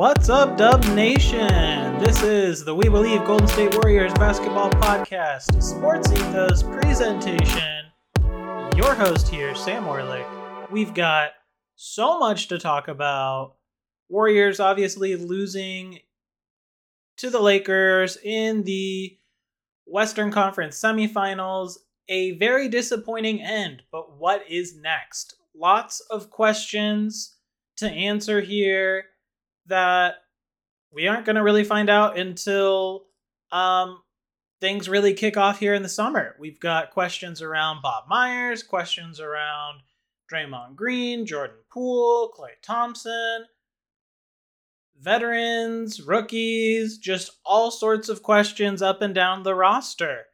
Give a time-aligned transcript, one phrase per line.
[0.00, 1.98] What's up, Dub Nation?
[1.98, 7.84] This is the We Believe Golden State Warriors basketball podcast, Sports Ethos presentation.
[8.78, 10.26] Your host here, Sam Orlik.
[10.70, 11.32] We've got
[11.76, 13.56] so much to talk about.
[14.08, 15.98] Warriors obviously losing
[17.18, 19.18] to the Lakers in the
[19.84, 21.76] Western Conference semifinals.
[22.08, 25.34] A very disappointing end, but what is next?
[25.54, 27.36] Lots of questions
[27.76, 29.04] to answer here
[29.70, 30.16] that
[30.92, 33.06] we aren't going to really find out until
[33.50, 34.02] um,
[34.60, 36.36] things really kick off here in the summer.
[36.38, 39.80] We've got questions around Bob Myers, questions around
[40.30, 43.46] Draymond Green, Jordan Poole, Klay Thompson,
[45.00, 50.26] veterans, rookies, just all sorts of questions up and down the roster.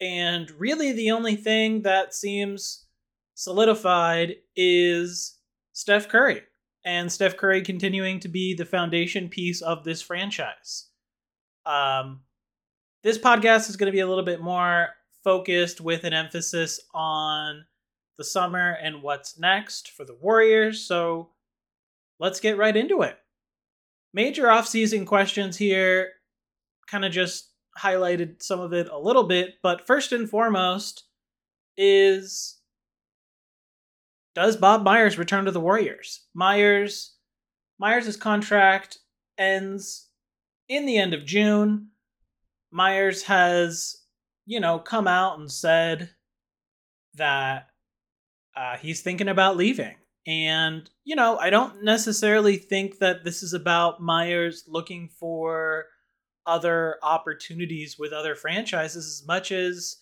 [0.00, 2.86] And really, the only thing that seems
[3.34, 5.38] solidified is
[5.72, 6.42] Steph Curry
[6.88, 10.86] and Steph Curry continuing to be the foundation piece of this franchise.
[11.66, 12.20] Um,
[13.02, 14.88] this podcast is going to be a little bit more
[15.22, 17.66] focused with an emphasis on
[18.16, 20.80] the summer and what's next for the Warriors.
[20.80, 21.28] So
[22.18, 23.18] let's get right into it.
[24.14, 26.12] Major offseason questions here,
[26.90, 31.04] kind of just highlighted some of it a little bit, but first and foremost
[31.76, 32.57] is
[34.38, 36.26] does Bob Myers return to the Warriors?
[36.32, 37.16] Myers
[37.76, 38.98] Myers' contract
[39.36, 40.08] ends
[40.68, 41.88] in the end of June.
[42.70, 43.96] Myers has,
[44.46, 46.10] you know, come out and said
[47.14, 47.66] that
[48.56, 49.96] uh, he's thinking about leaving.
[50.24, 55.86] And, you know, I don't necessarily think that this is about Myers looking for
[56.46, 59.96] other opportunities with other franchises as much as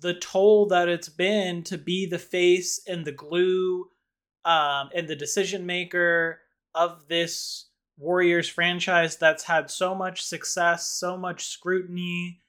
[0.00, 3.88] the toll that it's been to be the face and the glue
[4.44, 6.40] um, and the decision maker
[6.74, 7.66] of this
[8.00, 12.40] Warriors franchise that's had so much success, so much scrutiny,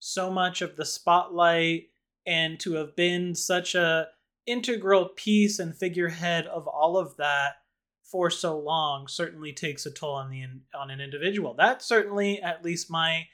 [0.00, 1.84] so much of the spotlight,
[2.26, 4.08] and to have been such a
[4.46, 7.54] integral piece and figurehead of all of that
[8.02, 10.42] for so long certainly takes a toll on the
[10.78, 11.54] on an individual.
[11.54, 13.26] That's certainly at least my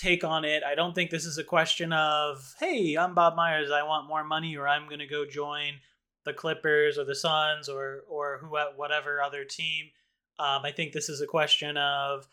[0.00, 0.62] take on it.
[0.62, 4.24] I don't think this is a question of, hey, I'm Bob Myers, I want more
[4.24, 5.74] money, or I'm going to go join
[6.24, 9.86] the Clippers or the Suns or or who whatever other team.
[10.38, 12.26] Um, I think this is a question of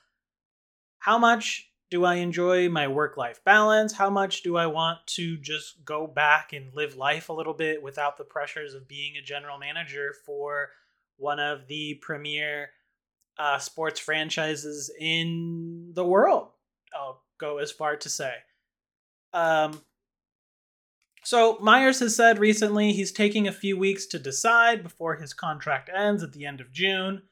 [0.99, 3.93] how much do I enjoy my work life balance?
[3.93, 7.83] How much do I want to just go back and live life a little bit
[7.83, 10.71] without the pressures of being a general manager for
[11.17, 12.71] one of the premier
[13.37, 16.47] uh, sports franchises in the world?
[16.95, 18.33] I'll go as far to say.
[19.33, 19.81] Um,
[21.23, 25.89] so Myers has said recently he's taking a few weeks to decide before his contract
[25.93, 27.23] ends at the end of June.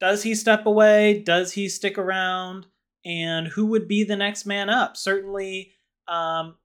[0.00, 1.22] Does he step away?
[1.22, 2.66] Does he stick around?
[3.04, 4.96] And who would be the next man up?
[4.96, 5.72] Certainly,
[6.08, 6.56] um,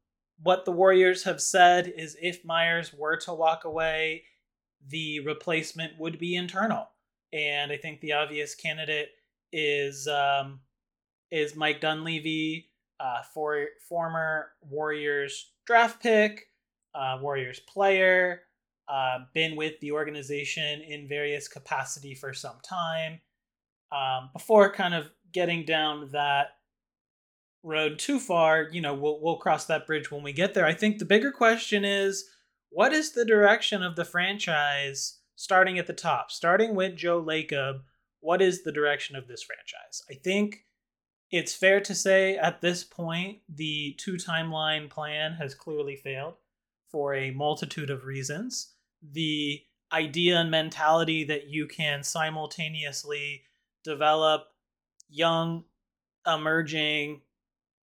[0.41, 4.23] what the Warriors have said is if Myers were to walk away,
[4.87, 6.87] the replacement would be internal.
[7.33, 9.09] And I think the obvious candidate
[9.51, 10.61] is um,
[11.31, 12.69] is Mike Dunleavy,
[12.99, 16.47] uh, for former Warriors draft pick,
[16.93, 18.41] uh, Warriors player,
[18.87, 23.21] uh, been with the organization in various capacity for some time.
[23.91, 26.49] Um, before kind of getting down that
[27.63, 30.65] road too far, you know, we'll we'll cross that bridge when we get there.
[30.65, 32.25] I think the bigger question is
[32.69, 37.81] what is the direction of the franchise starting at the top, starting with Joe Lacob?
[38.19, 40.03] What is the direction of this franchise?
[40.09, 40.65] I think
[41.31, 46.35] it's fair to say at this point, the two timeline plan has clearly failed
[46.89, 48.73] for a multitude of reasons.
[49.11, 53.43] The idea and mentality that you can simultaneously
[53.83, 54.47] develop
[55.09, 55.63] young,
[56.27, 57.21] emerging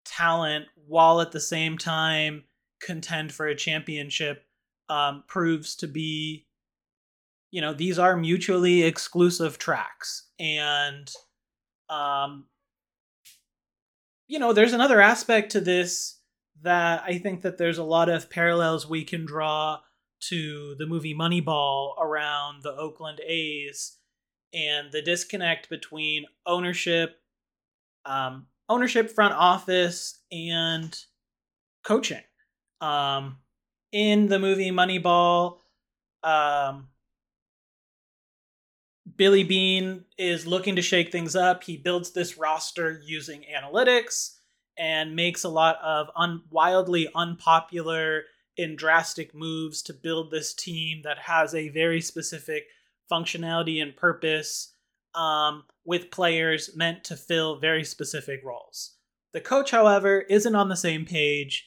[0.04, 2.44] talent while at the same time
[2.80, 4.44] contend for a championship
[4.88, 6.46] um, proves to be,
[7.50, 10.28] you know, these are mutually exclusive tracks.
[10.38, 11.10] And
[11.88, 12.44] um,
[14.28, 16.18] you know, there's another aspect to this
[16.62, 19.80] that I think that there's a lot of parallels we can draw
[20.28, 23.98] to the movie Moneyball around the Oakland A's
[24.52, 27.20] and the disconnect between ownership,
[28.04, 30.98] um, ownership, front office, and
[31.84, 32.22] coaching.
[32.80, 33.38] Um,
[33.92, 35.58] in the movie Moneyball,
[36.22, 36.88] um,
[39.16, 41.64] Billy Beane is looking to shake things up.
[41.64, 44.36] He builds this roster using analytics
[44.78, 48.24] and makes a lot of un- wildly unpopular
[48.58, 52.64] and drastic moves to build this team that has a very specific
[53.10, 54.72] functionality and purpose.
[55.14, 58.96] um, with players meant to fill very specific roles.
[59.32, 61.66] The coach, however, isn't on the same page,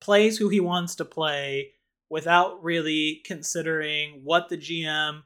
[0.00, 1.74] plays who he wants to play
[2.10, 5.22] without really considering what the GM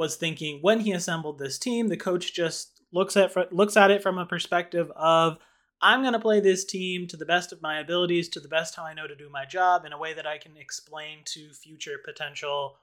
[0.00, 1.88] was thinking when he assembled this team.
[1.88, 5.36] The coach just looks at looks at it from a perspective of
[5.82, 8.74] I'm going to play this team to the best of my abilities, to the best
[8.74, 11.52] how I know to do my job, in a way that I can explain to
[11.52, 12.76] future potential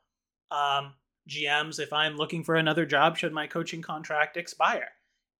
[0.52, 0.94] um,
[1.28, 4.90] GMs if I'm looking for another job should my coaching contract expire.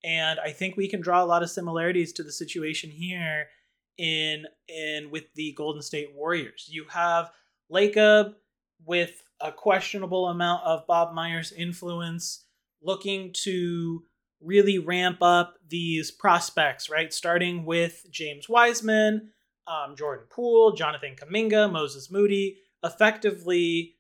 [0.04, 3.50] And I think we can draw a lot of similarities to the situation here
[4.00, 6.66] in in with the Golden State Warriors.
[6.68, 7.30] You have
[7.72, 8.34] Lacob
[8.84, 12.46] with a questionable amount of Bob Myers influence
[12.82, 14.04] looking to
[14.42, 17.12] really ramp up these prospects, right?
[17.12, 19.32] Starting with James Wiseman,
[19.68, 23.96] um, Jordan Poole, Jonathan Kuminga, Moses Moody, effectively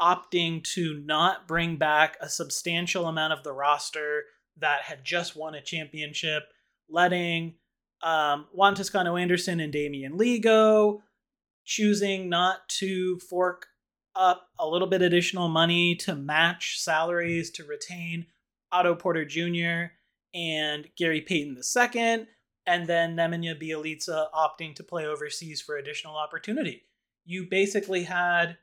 [0.00, 4.24] opting to not bring back a substantial amount of the roster
[4.58, 6.44] that had just won a championship,
[6.88, 7.54] letting
[8.02, 11.02] um, Juan Toscano Anderson and Damion Lee go,
[11.64, 13.66] choosing not to fork
[14.16, 18.26] up a little bit additional money to match salaries to retain
[18.72, 19.92] Otto Porter Jr.
[20.34, 22.26] and Gary Payton II,
[22.66, 26.82] and then Nemanja Bjelica opting to play overseas for additional opportunity.
[27.24, 28.58] You basically had,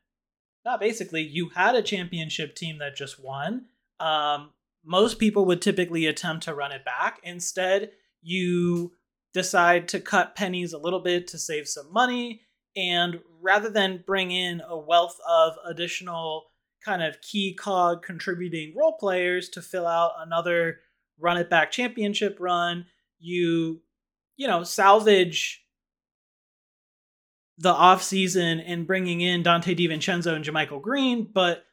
[0.65, 3.65] not basically, you had a championship team that just won.
[3.99, 4.51] Um,
[4.83, 7.19] most people would typically attempt to run it back.
[7.23, 8.93] Instead, you
[9.33, 12.41] decide to cut pennies a little bit to save some money.
[12.75, 16.45] And rather than bring in a wealth of additional
[16.83, 20.79] kind of key cog contributing role players to fill out another
[21.19, 22.85] run it back championship run,
[23.19, 23.81] you,
[24.37, 25.63] you know, salvage
[27.57, 31.29] the offseason and bringing in Donte DiVincenzo and JaMychal Green.
[31.31, 31.63] But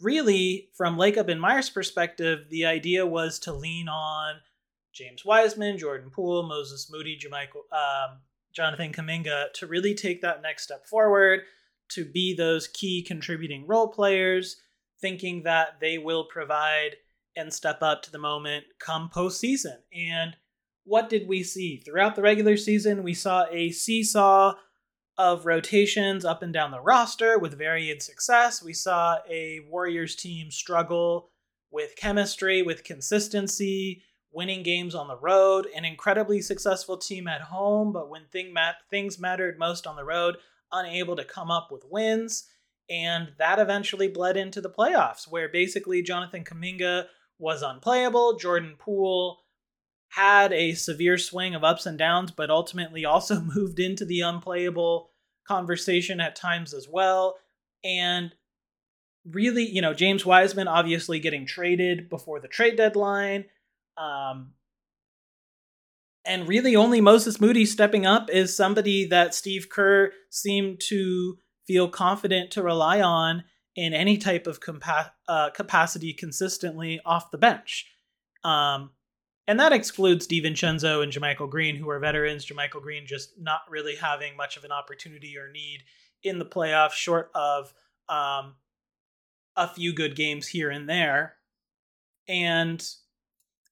[0.00, 4.36] really, from Lacob and Myers' perspective, the idea was to lean on
[4.92, 8.20] James Wiseman, Jordan Poole, Moses Moody, JaMychal, um,
[8.54, 11.40] Jonathan Kuminga to really take that next step forward,
[11.90, 14.56] to be those key contributing role players,
[15.00, 16.96] thinking that they will provide
[17.36, 19.78] and step up to the moment come postseason.
[19.92, 20.36] And
[20.84, 21.78] what did we see?
[21.78, 24.54] Throughout the regular season, we saw a seesaw
[25.16, 28.62] of rotations up and down the roster with varied success.
[28.62, 31.30] We saw a Warriors team struggle
[31.70, 34.02] with chemistry, with consistency,
[34.34, 38.54] winning games on the road, an incredibly successful team at home, but when thing
[38.90, 40.36] things mattered most on the road,
[40.72, 42.48] unable to come up with wins.
[42.90, 47.06] And that eventually bled into the playoffs, where basically Jonathan Kuminga
[47.38, 48.36] was unplayable.
[48.36, 49.38] Jordan Poole
[50.08, 55.10] had a severe swing of ups and downs, but ultimately also moved into the unplayable
[55.46, 57.36] conversation at times as well.
[57.82, 58.32] And
[59.24, 63.46] really, you know, James Wiseman obviously getting traded before the trade deadline.
[63.96, 64.52] Um,
[66.24, 71.88] and really, only Moses Moody stepping up is somebody that Steve Kerr seemed to feel
[71.88, 73.44] confident to rely on
[73.76, 77.86] in any type of compa- uh, capacity consistently off the bench.
[78.42, 78.90] Um,
[79.46, 82.46] and that excludes DiVincenzo and JaMychal Green, who are veterans.
[82.46, 85.82] JaMychal Green just not really having much of an opportunity or need
[86.22, 87.74] in the playoffs, short of
[88.08, 88.54] um,
[89.56, 91.34] a few good games here and there.
[92.26, 92.82] And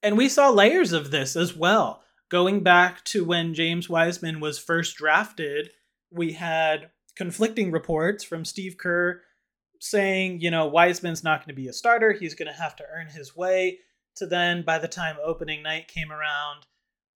[0.02, 2.02] and we saw layers of this as well.
[2.28, 5.70] Going back to when James Wiseman was first drafted,
[6.10, 9.22] we had conflicting reports from Steve Kerr
[9.80, 12.12] saying, you know, Wiseman's not going to be a starter.
[12.12, 13.78] He's going to have to earn his way.
[14.16, 16.66] To then, by the time opening night came around,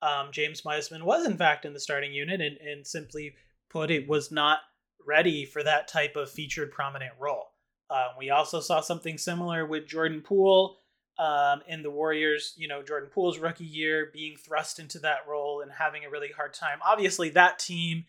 [0.02, 3.34] um, James Wiseman was in fact in the starting unit and, and simply
[3.70, 4.60] put, it was not
[5.06, 7.44] ready for that type of featured prominent role.
[7.90, 10.78] Um, we also saw something similar with Jordan Poole
[11.18, 15.62] um, in the Warriors, you know, Jordan Poole's rookie year, being thrust into that role
[15.62, 16.78] and having a really hard time.
[16.84, 18.04] Obviously, that team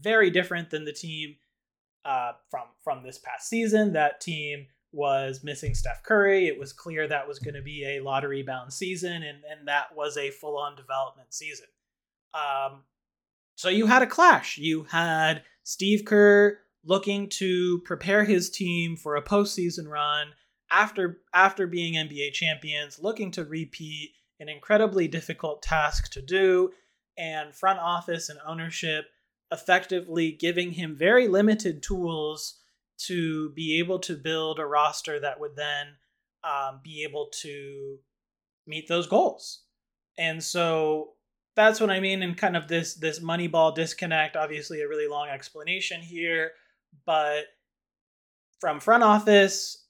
[0.00, 1.36] very different than the team
[2.04, 3.92] uh, from from this past season.
[3.92, 6.46] That team was missing Steph Curry.
[6.46, 9.94] It was clear that was going to be a lottery bound season, and and that
[9.94, 11.66] was a full on development season.
[12.34, 12.82] Um,
[13.54, 14.58] so you had a clash.
[14.58, 20.28] You had Steve Kerr looking to prepare his team for a postseason run
[20.70, 26.72] after after being NBA champions, looking to repeat an incredibly difficult task to do,
[27.16, 29.06] and front office and ownership
[29.50, 32.58] effectively giving him very limited tools
[32.98, 35.86] to be able to build a roster that would then
[36.44, 37.98] um, be able to
[38.66, 39.62] meet those goals.
[40.18, 41.12] And so
[41.56, 44.36] that's what I mean in kind of this this Moneyball disconnect.
[44.36, 46.52] Obviously, a really long explanation here,
[47.06, 47.44] but
[48.60, 49.84] from front office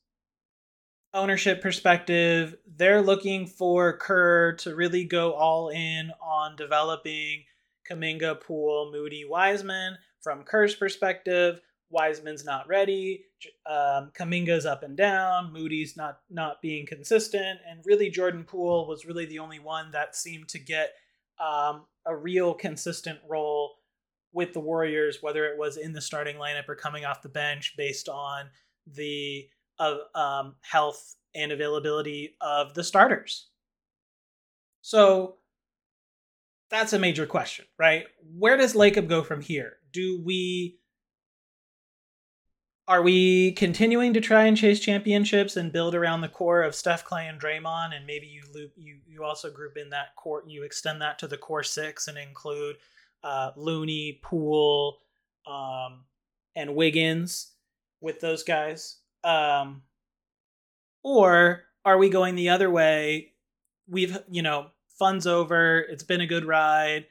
[1.14, 7.44] ownership perspective, they're looking for Kerr to really go all in on developing
[7.88, 9.96] Kuminga, Poole, Moody, Wiseman.
[10.20, 11.60] From Kerr's perspective,
[11.90, 13.24] Wiseman's not ready.
[13.66, 15.52] Um, Kuminga's up and down.
[15.52, 20.14] Moody's not not being consistent, and really Jordan Poole was really the only one that
[20.14, 20.90] seemed to get
[21.40, 23.76] um, a real consistent role
[24.32, 27.74] with the Warriors, whether it was in the starting lineup or coming off the bench,
[27.76, 28.50] based on
[28.86, 29.48] the
[29.78, 33.49] uh, um, health and availability of the starters.
[34.82, 35.37] So
[36.70, 38.06] that's a major question, right?
[38.37, 39.76] Where does Lacob go from here?
[39.92, 40.78] Do we
[42.87, 47.04] are we continuing to try and chase championships and build around the core of Steph,
[47.04, 50.62] Klay, and Draymond, and maybe you loop you you also group in that core, you
[50.62, 52.76] extend that to the core six and include
[53.23, 55.00] uh, Looney, Poole,
[55.47, 56.04] um,
[56.56, 57.52] and Wiggins
[58.00, 59.82] with those guys, um,
[61.02, 63.32] or are we going the other way?
[63.88, 64.68] We've you know
[64.99, 65.80] fun's over.
[65.80, 67.06] It's been a good ride.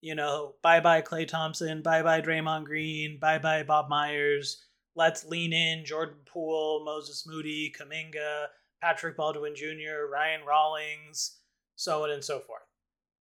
[0.00, 4.64] You know, bye bye Klay Thompson, bye bye Draymond Green, bye bye Bob Myers
[4.96, 8.46] let's lean in Jordan Poole, Moses Moody, Kuminga,
[8.82, 11.38] Patrick Baldwin Jr., Ryan Rollins,
[11.76, 12.62] so on and so forth.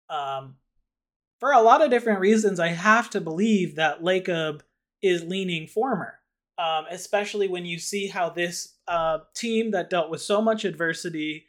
[0.10, 0.56] Um,
[1.40, 4.62] for a lot of different reasons, I have to believe that Lacob
[5.02, 6.20] is leaning former,
[6.62, 11.46] um, especially when you see how this uh, team that dealt with so much adversity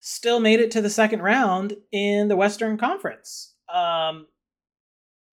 [0.00, 3.54] still made it to the second round in the Western Conference.
[3.72, 4.28] Um,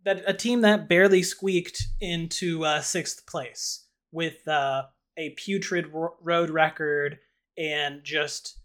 [0.04, 4.84] that a team that barely squeaked into uh, sixth place with uh,
[5.18, 7.20] a putrid road record
[7.58, 8.58] and just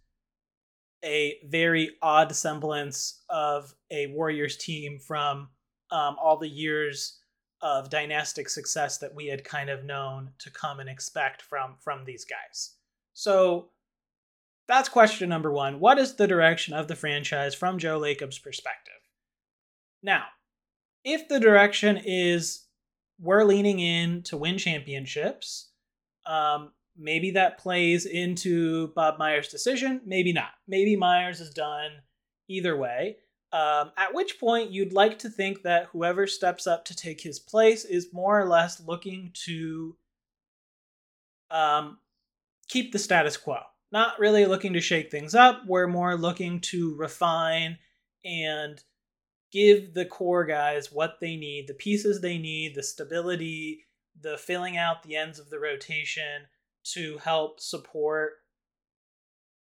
[1.05, 5.49] a very odd semblance of a Warriors team from
[5.91, 7.19] um, all the years
[7.65, 12.05] of dynastic success that we had kind of known to come and expect from from
[12.05, 12.73] these guys.
[13.15, 13.71] So
[14.69, 15.81] that's question number one.
[15.81, 18.93] What is the direction of the franchise from Joe Lacob's perspective?
[20.03, 20.25] Now,
[21.05, 22.67] if the direction is
[23.19, 25.71] we're leaning in to win championships,
[26.27, 30.03] um, maybe that plays into Bob Myers' decision.
[30.05, 30.51] Maybe not.
[30.69, 31.93] Maybe Myers is done
[32.47, 33.17] either way.
[33.55, 37.39] Um, at which point, you'd like to think that whoever steps up to take his
[37.39, 39.97] place is more or less looking to
[41.53, 41.99] um,
[42.67, 43.61] keep the status quo.
[43.93, 45.63] Not really looking to shake things up.
[45.69, 47.79] We're more looking to refine
[48.25, 48.83] and
[49.53, 53.85] give the core guys what they need, the pieces they need, the stability,
[54.21, 56.47] the filling out the ends of the rotation
[56.95, 58.33] to help support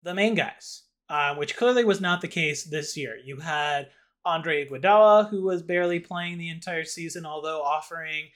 [0.03, 3.17] the main guys, um, which clearly was not the case this year.
[3.23, 3.89] You had
[4.25, 8.29] Andre Iguodala, who was barely playing the entire season, although offering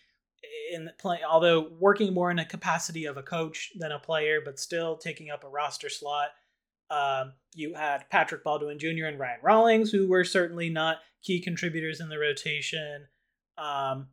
[0.71, 4.59] in play, although working more in a capacity of a coach than a player, but
[4.59, 6.29] still taking up a roster slot.
[6.89, 9.05] Um, you had Patrick Baldwin Jr.
[9.05, 13.07] and Ryan Rollins, who were certainly not key contributors in the rotation.
[13.57, 14.07] Um,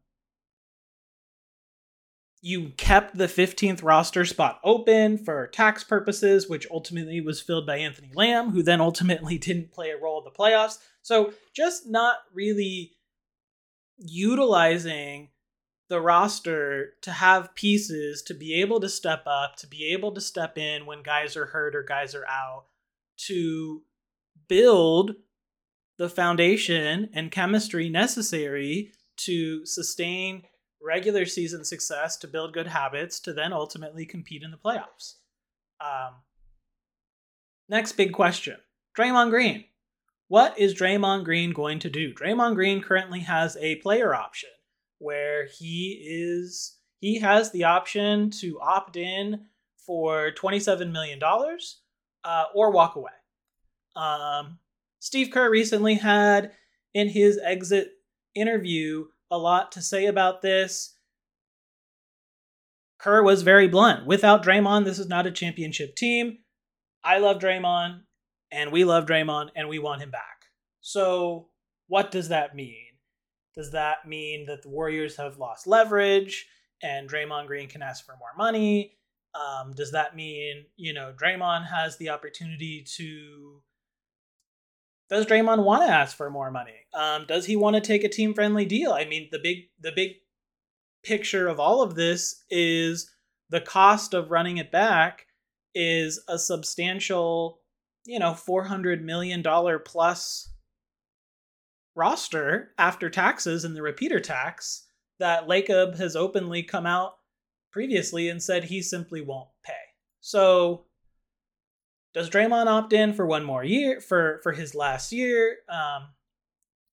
[2.41, 7.79] you kept the 15th roster spot open for tax purposes, which ultimately was filled by
[7.79, 10.79] Anthony Lamb, who then ultimately didn't play a role in the playoffs.
[11.03, 12.93] So just not really
[13.99, 15.31] utilizing
[15.89, 20.21] the roster to have pieces to be able to step up, to be able to
[20.21, 22.67] step in when guys are hurt or guys are out,
[23.17, 23.83] to
[24.49, 25.15] build
[25.97, 30.43] the foundation and chemistry necessary to sustain
[30.83, 35.15] regular season success, to build good habits, to then ultimately compete in the playoffs.
[35.81, 36.15] Um,
[37.69, 38.57] next big question
[38.97, 39.65] Draymond Green.
[40.29, 42.13] What is Draymond Green going to do?
[42.13, 44.51] Draymond Green currently has a player option
[44.99, 49.47] where he is he has the option to opt in
[49.87, 51.21] for $27 million
[52.25, 53.13] uh, or walk away.
[53.95, 54.59] Um,
[54.99, 56.53] Steve Kerr recently had
[56.93, 57.93] in his exit
[58.35, 60.97] interview a lot to say about this.
[62.99, 64.07] Kerr was very blunt.
[64.07, 66.39] Without Draymond, this is not a championship team.
[67.05, 68.01] I love Draymond,
[68.51, 70.47] and we love Draymond, and we want him back.
[70.81, 71.49] So,
[71.87, 72.85] what does that mean?
[73.55, 76.47] Does that mean that the Warriors have lost leverage
[76.83, 78.97] and Draymond Green can ask for more money?
[79.35, 83.63] Um, does that mean, you know, Draymond has the opportunity to.
[85.11, 86.75] Does Draymond want to ask for more money?
[86.93, 88.93] Um, does he want to take a team friendly deal?
[88.93, 90.13] I mean, the big the big
[91.03, 93.11] picture of all of this is
[93.49, 95.27] the cost of running it back
[95.75, 97.61] is a substantial,
[98.05, 100.53] you know, four hundred million dollar plus
[101.95, 104.87] roster after taxes and the repeater tax
[105.19, 107.15] that Lacob has openly come out
[107.73, 109.73] previously and said he simply won't pay.
[110.21, 110.85] So
[112.19, 116.09] does Draymond opt in for one more year for for his last year, um,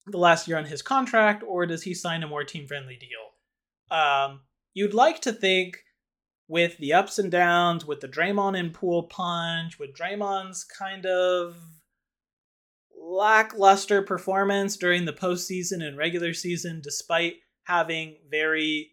[0.05, 3.97] the last year on his contract, or does he sign a more team friendly deal?
[3.97, 4.41] Um,
[4.75, 5.79] you'd like to think
[6.47, 11.57] with the ups and downs, with the Draymond and Poole punch, with Draymond's kind of
[12.95, 18.91] lackluster performance during the postseason and regular season, despite having very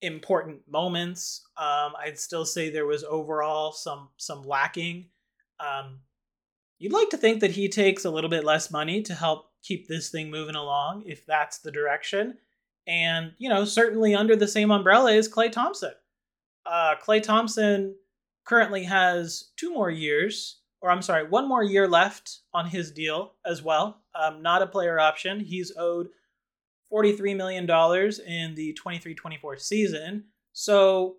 [0.00, 1.46] important moments.
[1.58, 5.10] Um, I'd still say there was overall some some lacking.
[5.60, 6.00] Um,
[6.78, 9.88] you'd like to think that he takes a little bit less money to help keep
[9.88, 12.38] this thing moving along, if that's the direction.
[12.86, 15.92] And you know, certainly under the same umbrella is Klay Thompson.
[16.64, 17.94] Uh, Klay Thompson
[18.44, 23.34] currently has two more years, or I'm sorry, one more year left on his deal
[23.44, 24.02] as well.
[24.14, 25.40] Um, not a player option.
[25.40, 26.08] He's owed
[26.92, 27.64] $43 million
[28.26, 30.24] in the 23 24 season.
[30.52, 31.16] So,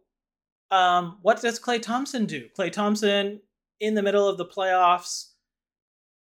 [0.72, 2.48] um, what does Klay Thompson do?
[2.58, 3.42] Klay Thompson,
[3.80, 5.30] in the middle of the playoffs,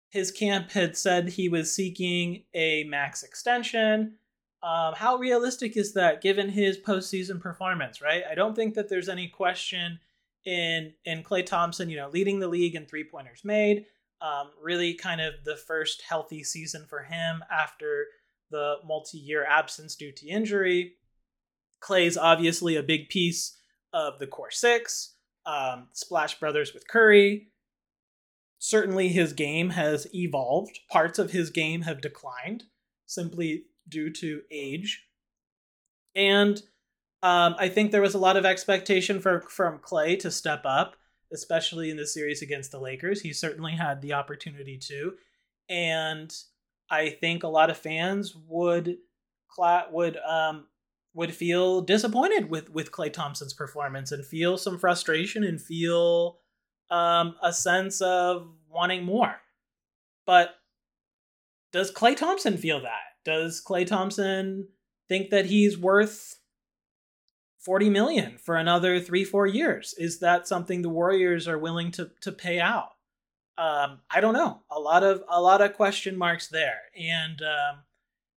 [0.09, 4.15] his camp had said he was seeking a max extension.
[4.61, 8.23] Um, how realistic is that given his postseason performance, right?
[8.29, 9.99] I don't think that there's any question
[10.45, 13.85] in in Klay Thompson, you know, leading the league in three pointers made.
[14.21, 18.05] Um, really kind of the first healthy season for him after
[18.51, 20.93] the multi year absence due to injury.
[21.81, 23.57] Klay's obviously a big piece
[23.91, 25.12] of the core six.
[25.45, 27.49] Um, Splash Brothers with Curry.
[28.59, 30.79] Certainly, his game has evolved.
[30.89, 32.63] Parts of his game have declined
[33.05, 35.05] simply due to age.
[36.15, 36.61] And
[37.21, 40.95] um, I think there was a lot of expectation for from Klay to step up,
[41.31, 43.21] especially in the series against the Lakers.
[43.21, 45.13] He certainly had the opportunity to,
[45.69, 46.33] and
[46.89, 48.97] I think a lot of fans would
[49.91, 50.65] would um,
[51.13, 56.39] would feel disappointed with with Klay Thompson's performance and feel some frustration and feel
[56.89, 59.35] um, a sense of wanting more.
[60.25, 60.55] But
[61.71, 63.01] does Klay Thompson feel that?
[63.25, 64.67] Does Klay Thompson
[65.07, 66.39] think that he's worth
[67.59, 69.95] 40 million for another 3-4 years?
[69.97, 72.93] Is that something the Warriors are willing to to pay out?
[73.57, 74.61] um, I don't know.
[74.71, 77.79] A lot of a lot of question marks there, and um,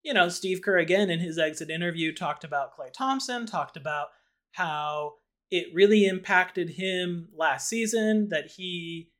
[0.06, 4.06] you know, Steve Kerr again in his exit interview talked about Klay Thompson, talked about
[4.52, 5.14] how
[5.50, 9.10] it really impacted him last season that he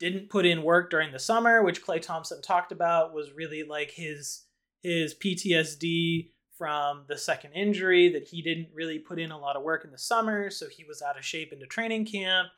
[0.00, 3.90] didn't put in work during the summer, which Klay Thompson talked about was really like
[3.90, 4.46] his
[4.82, 9.62] his PTSD from the second injury that he didn't really put in a lot of
[9.62, 12.48] work in the summer, so he was out of shape into training camp,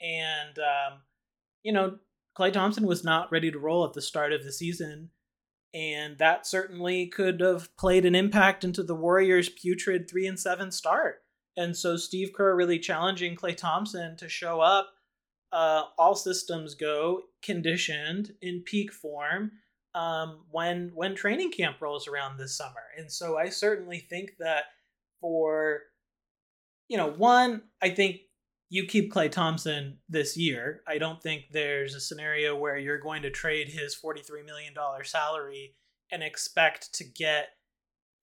[0.00, 0.98] and um,
[1.62, 1.98] you know
[2.36, 5.10] Klay Thompson was not ready to roll at the start of the season,
[5.74, 10.70] and that certainly could have played an impact into the Warriors' putrid three and seven
[10.70, 11.22] start.
[11.56, 14.90] And so Steve Kerr really challenging Klay Thompson to show up,
[15.52, 19.52] uh, all systems go, conditioned in peak form
[19.94, 22.82] um, when when training camp rolls around this summer.
[22.96, 24.64] And so I certainly think that
[25.20, 25.80] for
[26.88, 28.20] you know one, I think
[28.72, 30.80] you keep Klay Thompson this year.
[30.88, 34.72] I don't think there's a scenario where you're going to trade his $43 million
[35.04, 35.74] salary
[36.10, 37.48] and expect to get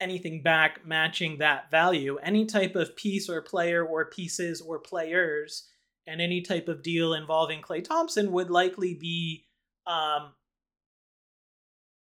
[0.01, 2.17] anything back matching that value.
[2.23, 5.69] Any type of piece or player or pieces or players
[6.07, 9.45] and any type of deal involving Klay Thompson would likely be
[9.85, 10.31] um,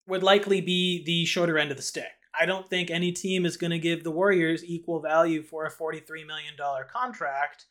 [0.07, 2.11] would likely be the shorter end of the stick.
[2.39, 5.71] I don't think any team is going to give the Warriors equal value for a
[5.71, 6.53] $43 million
[6.93, 7.65] contract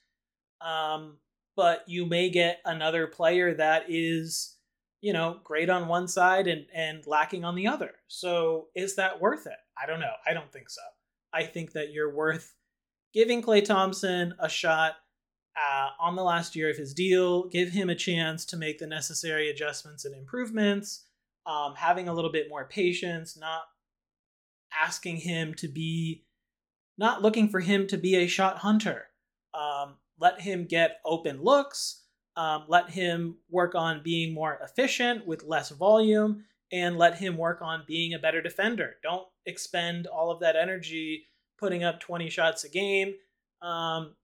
[0.65, 1.19] um,
[1.57, 4.57] but you may get another player that is,
[5.01, 7.93] you know, great on one side and, and lacking on the other.
[8.09, 9.59] So is that worth it?
[9.81, 10.15] I don't know.
[10.27, 10.83] I don't think so.
[11.33, 12.55] I think that you're worth
[13.13, 14.95] giving Klay Thompson a shot
[15.57, 18.87] uh, on the last year of his deal, give him a chance to make the
[18.87, 21.07] necessary adjustments and improvements,
[21.47, 23.63] um, having a little bit more patience, not
[24.83, 26.25] asking him to be,
[26.99, 29.07] not looking for him to be a shot hunter.
[29.53, 32.03] Um, let him get open looks,
[32.37, 37.61] um, let him work on being more efficient with less volume, and let him work
[37.63, 38.95] on being a better defender.
[39.03, 41.27] Don't expend all of that energy
[41.59, 43.15] putting up 20 shots a game.
[43.63, 44.15] Um,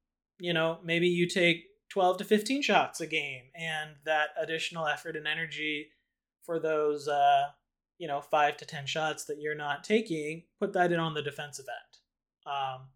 [0.41, 5.17] you know, maybe you take 12 to 15 shots a game, and that additional effort
[5.17, 5.89] and energy
[6.43, 7.49] for those, uh,
[7.99, 11.23] you know, five to 10 shots that you're not taking, put that in on the
[11.23, 12.53] defensive end.
[12.53, 12.89] Um,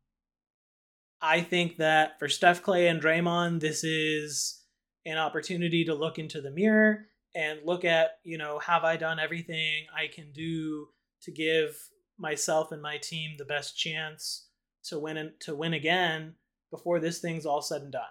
[1.24, 4.60] I think that for Steph Klay and Draymond, this is
[5.06, 9.18] an opportunity to look into the mirror and look at, you know, have I done
[9.18, 10.88] everything I can do
[11.22, 11.78] to give
[12.18, 14.48] myself and my team the best chance
[14.84, 16.34] to win to win again
[16.70, 18.02] before this thing's all said and done.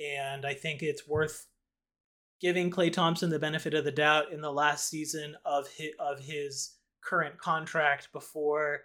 [0.00, 1.48] And I think it's worth
[2.40, 6.20] giving Klay Thompson the benefit of the doubt in the last season of his, of
[6.20, 8.84] his current contract before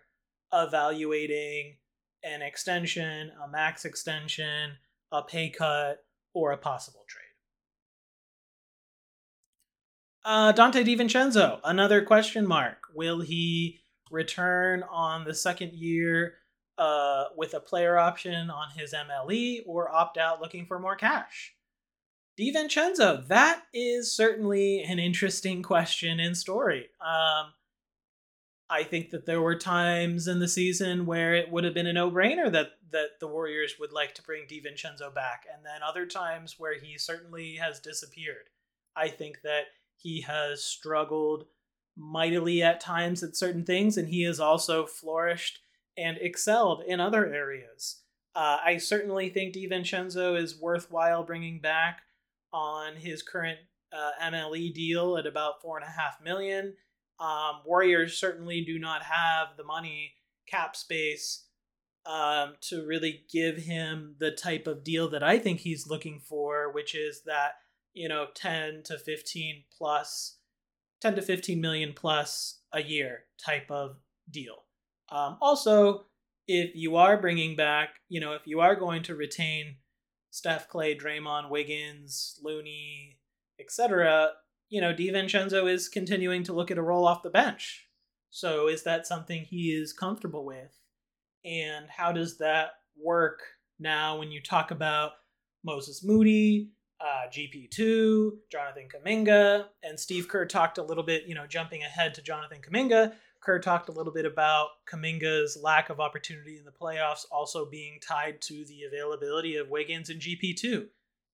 [0.52, 1.78] evaluating
[2.23, 4.73] an extension, a max extension,
[5.12, 7.23] a pay cut, or a possible trade.
[10.25, 12.77] Uh, Donte DiVincenzo, another question mark.
[12.95, 16.36] Will he return on the second year
[16.77, 21.53] uh, with a player option on his MLE or opt out looking for more cash?
[22.39, 26.88] DiVincenzo, that is certainly an interesting question and story.
[26.99, 27.53] Um,
[28.73, 31.93] I think that there were times in the season where it would have been a
[31.93, 36.55] no-brainer that that the Warriors would like to bring DiVincenzo back, and then other times
[36.57, 38.49] where he certainly has disappeared.
[38.95, 41.45] I think that he has struggled
[41.95, 45.59] mightily at times at certain things, and he has also flourished
[45.95, 48.01] and excelled in other areas.
[48.36, 52.01] Uh, I certainly think DiVincenzo is worthwhile bringing back
[52.51, 53.59] on his current
[53.91, 56.73] uh, MLE deal at about four and a half million.
[57.19, 60.13] Um, Warriors certainly do not have the money
[60.47, 61.45] cap space
[62.06, 66.71] um, to really give him the type of deal that I think he's looking for,
[66.71, 67.54] which is that
[67.93, 70.38] you know 10 to 15 plus
[71.02, 73.97] 10 to 15 million plus a year type of
[74.30, 74.63] deal.
[75.12, 76.06] Um, also,
[76.47, 79.78] if you are bringing back, you know, if you are going to retain
[80.32, 83.19] Steph, Klay, Draymond, Wiggins, Looney,
[83.60, 84.32] etc.,
[84.73, 87.88] you know, DiVincenzo is continuing to look at a role off the bench.
[88.31, 90.79] So is that something he is comfortable with?
[91.45, 93.43] And how does that work
[93.79, 95.12] now when you talk about
[95.63, 101.45] Moses Moody, uh, GP2, Jonathan Kuminga, and Steve Kerr talked a little bit, you know,
[101.45, 103.13] jumping ahead to Jonathan Kuminga.
[103.41, 107.99] Kerr talked a little bit about Kuminga's lack of opportunity in the playoffs also being
[108.01, 110.88] tied to the availability of Wiggins and GP2.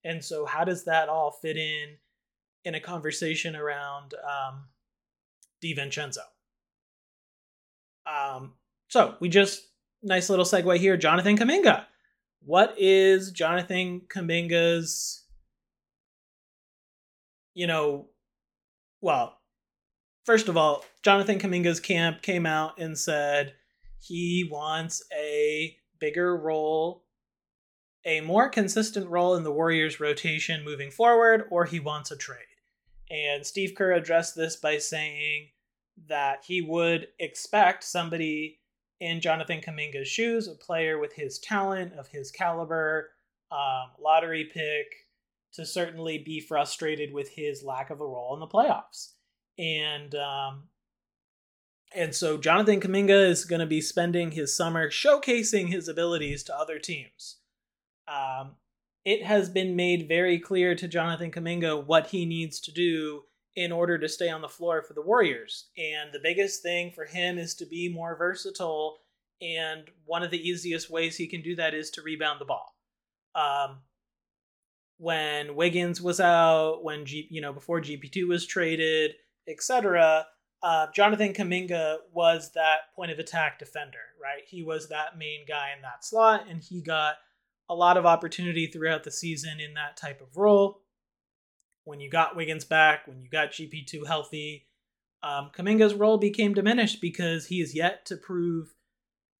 [0.04, 1.96] And so, how does that all fit in
[2.64, 4.64] in a conversation around um,
[5.62, 6.18] DiVincenzo.
[8.06, 8.54] Um,
[8.88, 9.66] so we just
[10.02, 10.96] nice little segue here.
[10.96, 11.84] Jonathan Kuminga.
[12.42, 15.24] What is Jonathan Kuminga's?
[17.54, 18.06] You know,
[19.00, 19.38] well,
[20.24, 23.54] first of all, Jonathan Kuminga's camp came out and said
[23.98, 27.04] he wants a bigger role
[28.04, 32.38] a more consistent role in the Warriors' rotation moving forward, or he wants a trade.
[33.10, 35.48] And Steve Kerr addressed this by saying
[36.08, 38.60] that he would expect somebody
[39.00, 43.10] in Jonathan Kuminga's shoes, a player with his talent, of his caliber,
[43.50, 44.86] um, lottery pick,
[45.54, 49.12] to certainly be frustrated with his lack of a role in the playoffs.
[49.58, 50.68] And um,
[51.92, 56.56] and so Jonathan Kuminga is going to be spending his summer showcasing his abilities to
[56.56, 57.38] other teams.
[58.06, 58.56] Um,
[59.04, 63.22] it has been made very clear to Jonathan Kuminga what he needs to do
[63.56, 65.68] in order to stay on the floor for the Warriors.
[65.76, 68.98] And the biggest thing for him is to be more versatile.
[69.40, 72.76] And one of the easiest ways he can do that is to rebound the ball.
[73.34, 73.78] Um,
[74.98, 79.12] when Wiggins was out, when G, you know, before GP2 was traded,
[79.48, 80.26] etc.,
[80.62, 84.42] uh, Jonathan Kuminga was that point of attack defender, right?
[84.46, 87.14] He was that main guy in that slot, and he got
[87.70, 90.82] a lot of opportunity throughout the season in that type of role.
[91.84, 94.66] When you got Wiggins back, when you got GP2 healthy,
[95.22, 98.74] um, Kuminga's role became diminished because he is yet to prove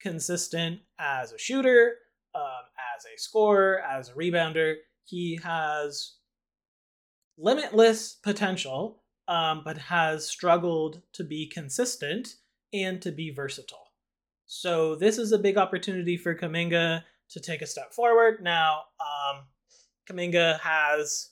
[0.00, 1.96] consistent as a shooter,
[2.34, 2.62] um,
[2.96, 4.76] as a scorer, as a rebounder.
[5.04, 6.12] He has
[7.36, 12.36] limitless potential, um, but has struggled to be consistent
[12.72, 13.88] and to be versatile.
[14.46, 18.42] So this is a big opportunity for Kuminga to take a step forward.
[18.42, 19.44] Now, um,
[20.08, 21.30] Kuminga has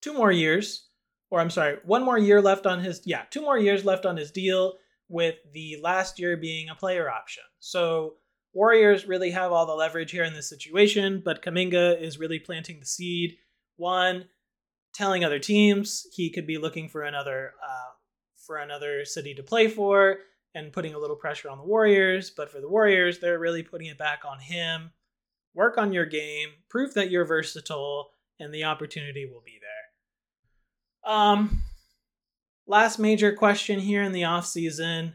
[0.00, 0.88] two more years,
[1.30, 4.16] or I'm sorry, one more year left on his, yeah, two more years left on
[4.16, 4.74] his deal,
[5.08, 7.42] with the last year being a player option.
[7.60, 8.14] So
[8.54, 12.80] Warriors really have all the leverage here in this situation, but Kuminga is really planting
[12.80, 13.36] the seed.
[13.76, 14.26] One,
[14.94, 17.92] telling other teams he could be looking for another uh,
[18.46, 20.18] for another city to play for
[20.54, 22.30] and putting a little pressure on the Warriors.
[22.30, 24.90] But for the Warriors, they're really putting it back on him.
[25.54, 28.10] Work on your game, prove that you're versatile,
[28.40, 31.12] and the opportunity will be there.
[31.12, 31.62] Um,
[32.66, 35.14] last major question here in the offseason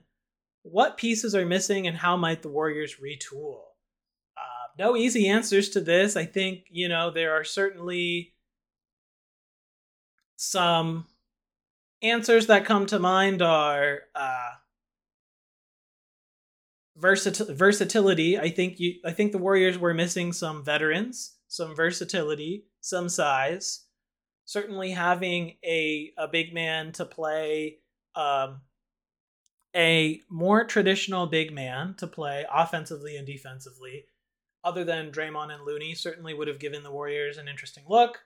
[0.71, 3.60] what pieces are missing and how might the Warriors retool?
[4.36, 6.17] Uh, no easy answers to this.
[6.17, 8.34] I think, you know, there are certainly
[10.36, 11.06] some
[12.02, 14.50] answers that come to mind are uh,
[16.97, 18.39] versatility.
[18.39, 18.95] I think you.
[19.05, 23.86] I think the Warriors were missing some veterans some versatility, some size.
[24.45, 27.79] Certainly having a a big man to play
[28.15, 28.62] um,
[29.75, 34.05] a more traditional big man to play offensively and defensively,
[34.63, 38.19] other than Draymond and Looney, certainly would have given the Warriors an interesting look.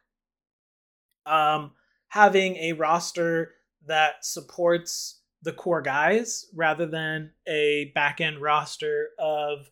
[1.25, 1.71] Um,
[2.09, 3.53] having a roster
[3.87, 9.69] that supports the core guys rather than a back end roster of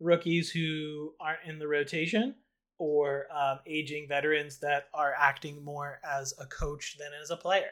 [0.00, 2.34] rookies who aren't in the rotation
[2.78, 7.70] or um, aging veterans that are acting more as a coach than as a player.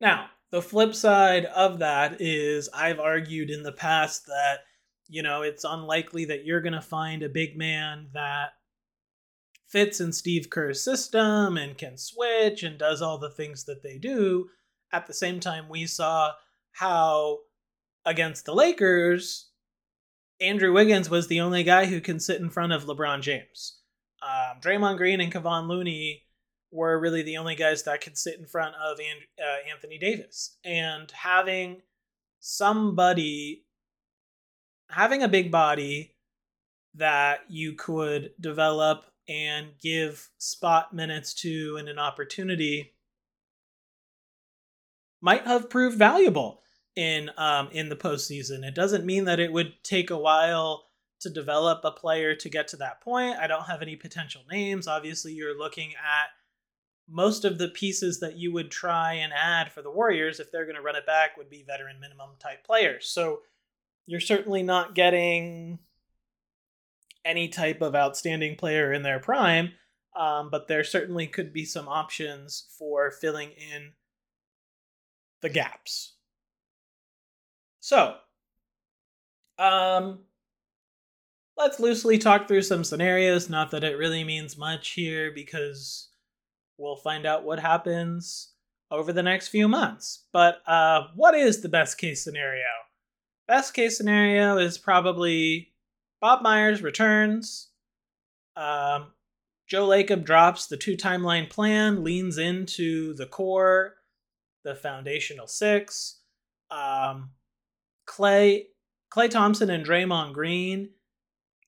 [0.00, 4.60] Now, the flip side of that is I've argued in the past that,
[5.08, 8.50] you know, it's unlikely that you're going to find a big man that
[9.68, 13.98] fits in Steve Kerr's system and can switch and does all the things that they
[13.98, 14.48] do.
[14.92, 16.32] At the same time, we saw
[16.72, 17.40] how
[18.04, 19.50] against the Lakers,
[20.40, 23.80] Andrew Wiggins was the only guy who can sit in front of LeBron James.
[24.22, 26.24] Um, Draymond Green and Kevon Looney
[26.70, 30.56] were really the only guys that could sit in front of uh, Anthony Davis.
[30.64, 31.82] And having
[32.40, 33.64] somebody,
[34.90, 36.16] having a big body
[36.94, 42.95] that you could develop and give spot minutes to and an opportunity
[45.20, 46.62] might have proved valuable
[46.94, 48.64] in um, in the postseason.
[48.64, 50.84] It doesn't mean that it would take a while
[51.20, 53.38] to develop a player to get to that point.
[53.38, 54.86] I don't have any potential names.
[54.86, 56.28] Obviously, you're looking at
[57.08, 60.64] most of the pieces that you would try and add for the Warriors if they're
[60.64, 63.08] going to run it back would be veteran minimum type players.
[63.08, 63.40] So
[64.06, 65.78] you're certainly not getting
[67.24, 69.72] any type of outstanding player in their prime,
[70.16, 73.92] um, but there certainly could be some options for filling in
[75.42, 76.14] the gaps.
[77.80, 78.16] So,
[79.58, 80.20] um,
[81.56, 83.48] let's loosely talk through some scenarios.
[83.48, 86.08] Not that it really means much here because
[86.78, 88.52] we'll find out what happens
[88.90, 90.26] over the next few months.
[90.32, 92.64] But uh, what is the best case scenario?
[93.48, 95.72] Best case scenario is probably
[96.20, 97.68] Bob Myers returns.
[98.56, 99.12] Um,
[99.68, 103.94] Joe Lacob drops the two timeline plan, leans into the core,
[104.66, 106.18] the foundational six.
[106.70, 107.30] Um,
[108.04, 108.66] Clay
[109.10, 110.90] Klay Thompson and Draymond Green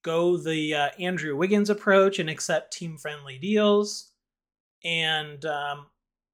[0.03, 4.11] go the uh, Andrew Wiggins approach and accept team friendly deals
[4.85, 5.87] and um,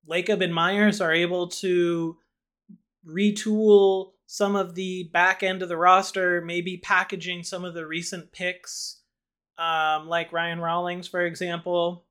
[0.09, 2.16] Lacob and Myers are able to
[3.07, 8.33] retool some of the back end of the roster, maybe packaging some of the recent
[8.33, 9.00] picks,
[9.59, 12.07] um, like Ryan Rollins, for example,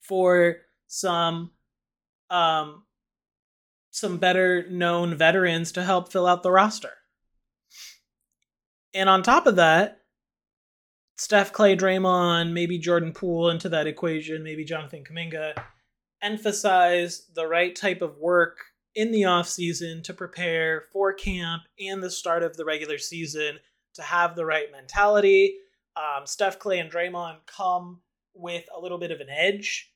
[0.00, 1.50] for some
[2.30, 2.84] um,
[3.90, 6.92] some better known veterans to help fill out the roster.
[8.94, 10.00] And on top of that,
[11.16, 15.52] Steph, Klay Draymond, maybe Jordan Poole into that equation, maybe Jonathan Kuminga,
[16.22, 18.58] emphasize the right type of work
[18.94, 23.58] in the off season to prepare for camp and the start of the regular season
[23.94, 25.56] to have the right mentality.
[25.96, 28.00] Um, Steph, Klay and Draymond come
[28.34, 29.92] with a little bit of an edge,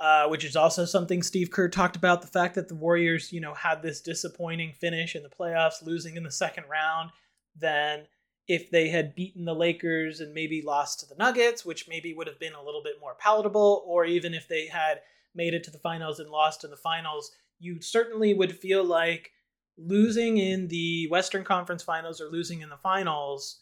[0.00, 2.20] uh, which is also something Steve Kerr talked about.
[2.20, 6.16] The fact that the Warriors, you know, had this disappointing finish in the playoffs, losing
[6.16, 7.10] in the second round,
[7.56, 8.06] then
[8.46, 12.26] if they had beaten the Lakers and maybe lost to the Nuggets, which maybe would
[12.26, 15.00] have been a little bit more palatable, or even if they had
[15.34, 19.30] made it to the finals and lost in the finals, you certainly would feel like
[19.78, 23.60] losing in the Western Conference finals or losing in the finals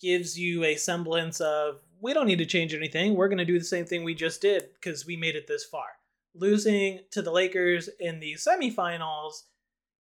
[0.00, 3.14] gives you a semblance of we don't need to change anything.
[3.14, 5.64] We're going to do the same thing we just did because we made it this
[5.64, 5.86] far.
[6.34, 9.42] Losing to the Lakers in the semifinals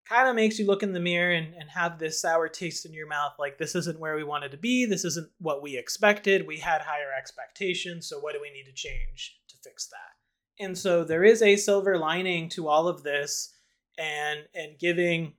[0.07, 2.93] kind of makes you look in the mirror and, and have this sour taste in
[2.93, 6.47] your mouth like this isn't where we wanted to be this isn't what we expected
[6.47, 10.77] we had higher expectations so what do we need to change to fix that and
[10.77, 13.53] so there is a silver lining to all of this
[13.97, 15.33] and and giving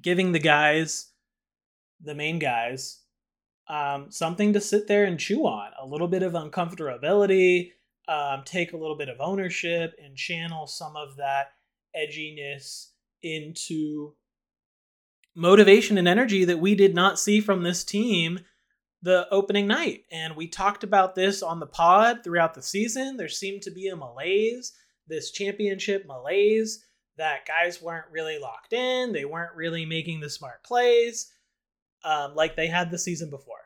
[0.00, 1.10] giving the guys
[2.00, 2.99] the main guys
[3.70, 7.70] um, something to sit there and chew on a little bit of uncomfortability
[8.10, 11.52] um, take a little bit of ownership and channel some of that
[11.96, 12.88] edginess
[13.22, 14.14] into
[15.36, 18.40] motivation and energy that we did not see from this team
[19.02, 20.04] the opening night.
[20.10, 23.16] And we talked about this on the pod throughout the season.
[23.16, 24.72] There seemed to be a malaise,
[25.06, 26.84] this championship malaise,
[27.16, 29.12] that guys weren't really locked in.
[29.12, 31.32] They weren't really making the smart plays
[32.04, 33.59] um, like they had the season before.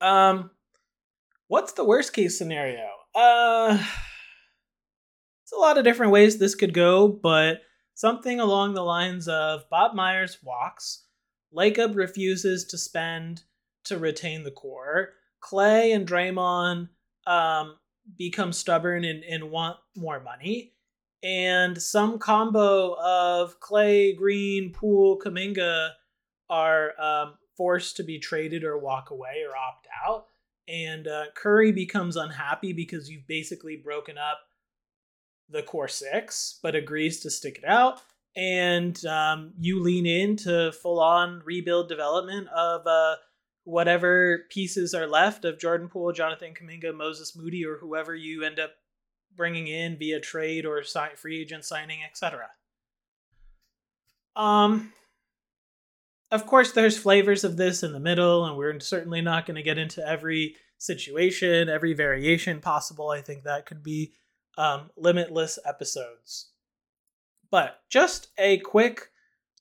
[0.00, 0.50] Um,
[1.48, 2.88] what's the worst case scenario?
[3.14, 3.78] Uh,
[5.44, 7.62] it's a lot of different ways this could go, but
[7.94, 11.04] something along the lines of Bob Myers walks,
[11.54, 13.42] Lacob refuses to spend
[13.84, 15.10] to retain the core,
[15.42, 16.88] Klay and Draymond
[17.26, 17.76] um,
[18.18, 20.72] become stubborn and, and want more money.
[21.22, 25.90] And some combo of Klay, Green, Poole, Kuminga
[26.50, 30.26] are um, forced to be traded or walk away or opt out.
[30.66, 34.38] And uh, Curry becomes unhappy because you've basically broken up
[35.50, 38.00] the core six, but agrees to stick it out.
[38.36, 43.16] And um, you lean into full on rebuild development of uh,
[43.64, 48.58] whatever pieces are left of Jordan Poole, Jonathan Kuminga, Moses Moody, or whoever you end
[48.58, 48.70] up
[49.36, 50.82] bringing in via trade or
[51.16, 52.48] free agent signing, etc.
[54.36, 54.92] Um,
[56.34, 59.62] of course, there's flavors of this in the middle, and we're certainly not going to
[59.62, 63.10] get into every situation, every variation possible.
[63.10, 64.14] I think that could be
[64.58, 66.50] um, limitless episodes.
[67.52, 69.10] But just a quick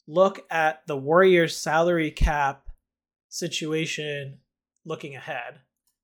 [0.07, 2.67] look at the Warriors' salary cap
[3.29, 4.39] situation
[4.83, 5.59] looking ahead.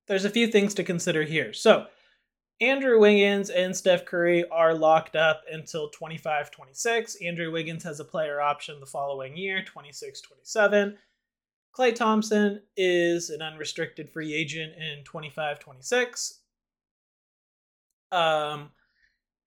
[0.07, 1.51] There's a few things to consider here.
[1.51, 1.87] So,
[2.61, 7.15] Andrew Wiggins and Steph Curry are locked up until 25 26.
[7.23, 10.97] Andrew Wiggins has a player option the following year, 26 27.
[11.77, 16.39] Klay Thompson is an unrestricted free agent in 25 26.
[18.11, 18.71] Um,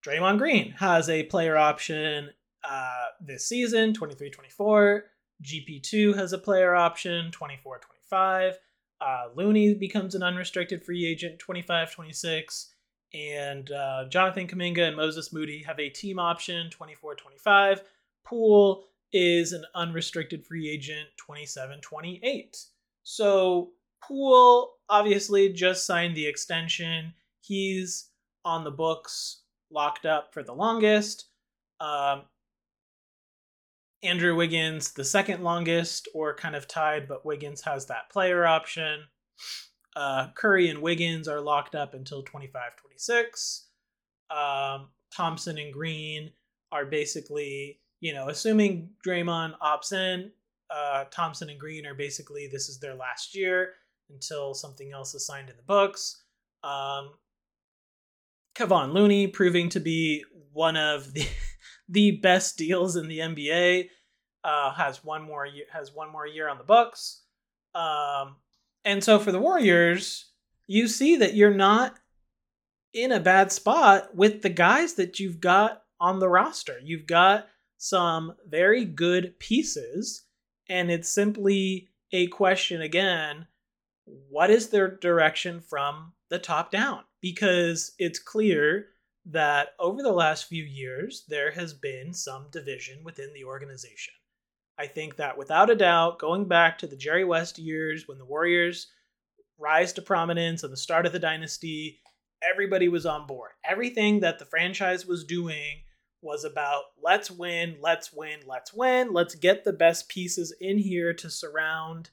[0.03, 2.31] Draymond Green has a player option
[2.63, 5.03] uh, this season, 23 24.
[5.43, 8.57] GP2 has a player option, 24 25.
[8.99, 12.72] Uh, Looney becomes an unrestricted free agent, 25 26
[13.13, 17.83] and uh, Jonathan Kuminga and Moses Moody have a team option 24 25.
[18.25, 22.57] Poole is an unrestricted free agent 27 28.
[23.03, 23.71] So
[24.03, 27.13] Poole obviously just signed the extension.
[27.41, 28.09] He's
[28.45, 31.27] on the books, locked up for the longest.
[31.79, 32.23] Um,
[34.01, 39.05] Andrew Wiggins, the second longest, or kind of tied, but Wiggins has that player option.
[39.95, 43.67] Uh, Curry and Wiggins are locked up until 25 26.
[44.31, 46.31] Um, Thompson and Green
[46.71, 50.31] are basically, you know, assuming Draymond opts in,
[50.73, 53.73] uh, Thompson and Green are basically this is their last year
[54.09, 56.23] until something else is signed in the books.
[56.63, 57.11] Um,
[58.55, 61.25] Kevon Looney proving to be one of the
[61.89, 63.89] the best deals in the NBA.
[64.43, 67.23] Uh, has one more year, has one more year on the books.
[67.75, 68.35] Um,
[68.85, 70.31] and so for the Warriors,
[70.67, 71.95] you see that you're not
[72.93, 76.79] in a bad spot with the guys that you've got on the roster.
[76.83, 80.23] You've got some very good pieces,
[80.69, 83.47] and it's simply a question again
[84.05, 87.03] what is their direction from the top down?
[87.21, 88.87] Because it's clear
[89.25, 94.13] that over the last few years, there has been some division within the organization.
[94.77, 98.25] I think that without a doubt, going back to the Jerry West years when the
[98.25, 98.87] Warriors
[99.59, 101.99] rise to prominence and the start of the dynasty,
[102.41, 103.51] everybody was on board.
[103.63, 105.83] Everything that the franchise was doing
[106.21, 111.13] was about let's win, let's win, let's win, let's get the best pieces in here
[111.13, 112.09] to surround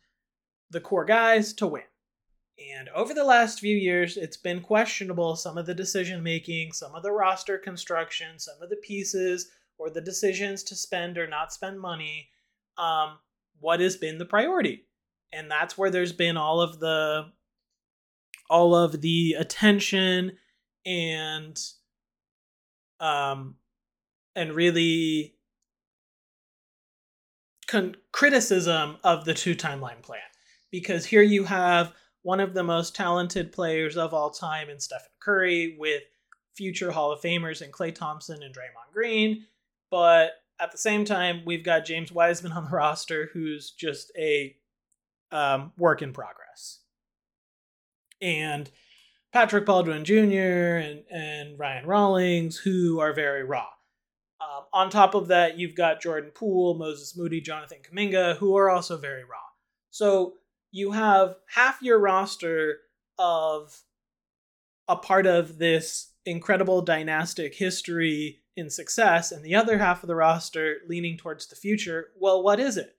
[0.71, 1.83] the core guys to win.
[2.77, 6.95] And over the last few years, it's been questionable some of the decision making, some
[6.95, 11.55] of the roster construction, some of the pieces, or the decisions to spend or not
[11.55, 12.29] spend money
[12.79, 13.19] um,
[13.61, 14.87] what has been the priority.
[15.33, 17.27] And that's where there's been all of the
[18.49, 20.33] all of the attention
[20.85, 21.57] and
[22.99, 23.55] um
[24.35, 25.37] and really
[27.69, 30.21] con- criticism of the two timeline plan.
[30.73, 35.07] Because here you have one of the most talented players of all time in Stephen
[35.21, 36.03] Curry with
[36.55, 39.47] future Hall of Famers in Klay Thompson and Draymond Green,
[39.91, 44.57] but at the same time, we've got James Wiseman on the roster, who's just a
[45.33, 46.81] um, work in progress.
[48.21, 48.71] And
[49.33, 50.77] Patrick Baldwin Jr.
[50.77, 53.69] and, and Ryan Rollins, who are very raw.
[54.41, 58.71] Um, on top of that, you've got Jordan Poole, Moses Moody, Jonathan Kuminga, who are
[58.71, 59.37] also very raw.
[59.91, 60.35] So
[60.71, 62.79] you have half your roster
[63.19, 63.83] of
[64.89, 70.15] a part of this incredible dynastic history in success and the other half of the
[70.15, 72.97] roster leaning towards the future, well, what is it?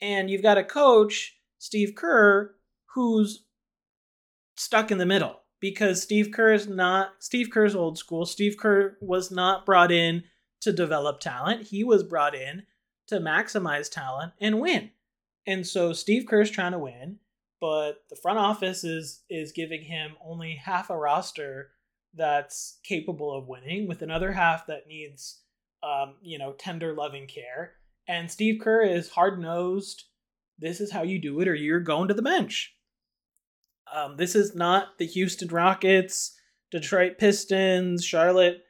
[0.00, 2.54] And you've got a coach, Steve Kerr,
[2.94, 3.44] who's
[4.56, 8.26] stuck in the middle because Steve Kerr is not Steve Kerr's old school.
[8.26, 10.22] Steve Kerr was not brought in
[10.60, 11.66] to develop talent.
[11.66, 12.64] He was brought in
[13.08, 14.90] to maximize talent and win.
[15.46, 17.18] And so Steve Kerr's trying to win,
[17.60, 21.70] but the front office is is giving him only half a roster
[22.14, 25.42] that's capable of winning, with another half that needs,
[25.82, 27.74] um, you know, tender, loving care.
[28.06, 30.04] And Steve Kerr is hard nosed.
[30.58, 32.74] This is how you do it, or you're going to the bench.
[33.94, 36.34] Um, this is not the Houston Rockets,
[36.70, 38.62] Detroit Pistons, Charlotte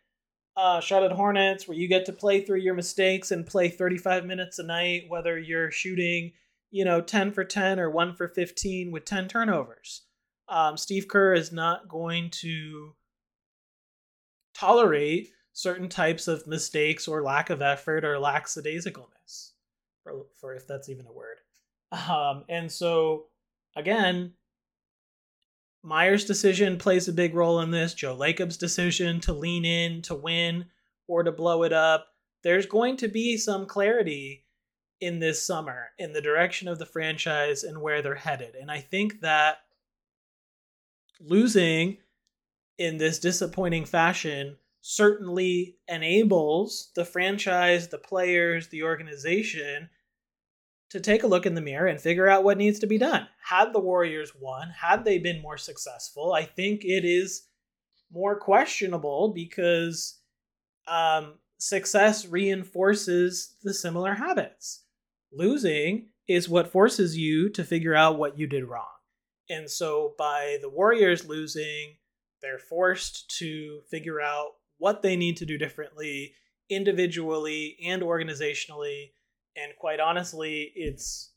[0.58, 4.58] uh, Charlotte Hornets, where you get to play through your mistakes and play 35 minutes
[4.58, 6.32] a night, whether you're shooting,
[6.72, 10.02] you know, 10 for 10 or 1 for 15 with 10 turnovers.
[10.48, 12.94] Um, Steve Kerr is not going to
[14.54, 19.52] tolerate certain types of mistakes or lack of effort or lackadaisicalness,
[20.02, 21.38] for, for if that's even a word.
[21.90, 23.26] Um, and so,
[23.76, 24.34] again,
[25.82, 27.94] Myers' decision plays a big role in this.
[27.94, 30.66] Joe Lacob's decision to lean in, to win,
[31.06, 32.08] or to blow it up.
[32.42, 34.44] There's going to be some clarity
[35.00, 38.54] in this summer in the direction of the franchise and where they're headed.
[38.54, 39.58] And I think that
[41.20, 41.98] losing
[42.78, 49.90] in this disappointing fashion certainly enables the franchise, the players, the organization
[50.90, 53.28] to take a look in the mirror and figure out what needs to be done.
[53.44, 57.48] Had the Warriors won, had they been more successful, I think it is
[58.10, 60.20] more questionable because
[60.86, 64.84] um, success reinforces the similar habits.
[65.30, 68.86] Losing is what forces you to figure out what you did wrong.
[69.50, 71.97] And so by the Warriors losing,
[72.42, 76.34] they're forced to figure out what they need to do differently
[76.70, 79.10] individually and organizationally
[79.60, 81.32] and quite honestly, it's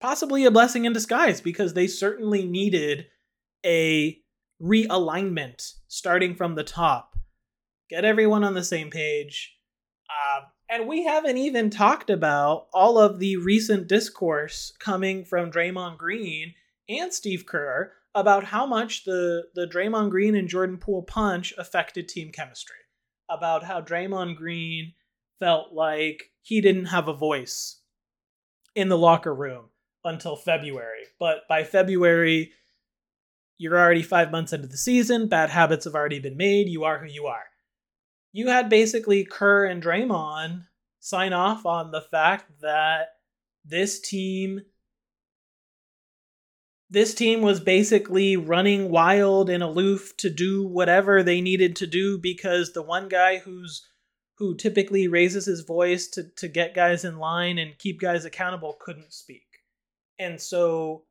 [0.00, 3.06] possibly a blessing in disguise because they certainly needed
[3.64, 4.18] a
[4.62, 7.18] realignment starting from the top.
[7.88, 9.56] Get everyone on the same page.
[10.08, 15.98] Uh, and we haven't even talked about all of the recent discourse coming from Draymond
[15.98, 16.54] Green
[16.88, 22.08] and Steve Kerr about how much the, the Draymond Green and Jordan Poole punch affected
[22.08, 22.76] team chemistry.
[23.28, 24.94] About how Draymond Green
[25.38, 27.80] felt like he didn't have a voice
[28.74, 29.66] in the locker room
[30.04, 31.04] until February.
[31.18, 32.52] But by February,
[33.58, 35.28] you're already five months into the season.
[35.28, 36.68] Bad habits have already been made.
[36.68, 37.44] You are who you are.
[38.32, 40.64] You had basically Kerr and Draymond
[40.98, 43.08] sign off on the fact that
[43.64, 44.62] this team
[46.90, 52.18] this team was basically running wild and aloof to do whatever they needed to do
[52.18, 53.86] because the one guy who's
[54.38, 58.78] who typically raises his voice to, to get guys in line and keep guys accountable,
[58.80, 59.44] couldn't speak.
[60.18, 61.04] And so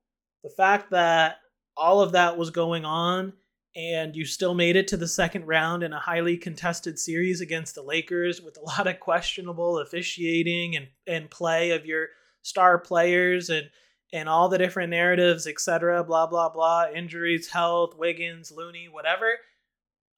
[0.44, 1.38] the fact that
[1.78, 3.34] all of that was going on
[3.76, 7.76] and you still made it to the second round in a highly contested series against
[7.76, 12.08] the Lakers with a lot of questionable officiating and, and play of your
[12.42, 13.70] star players and
[14.12, 19.36] and all the different narratives, etc., blah blah blah, injuries, health, Wiggins, Looney, whatever